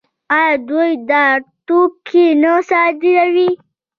[0.37, 1.25] آیا دوی دا
[1.67, 3.49] توکي نه صادروي؟